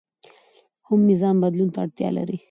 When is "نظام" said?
1.11-1.35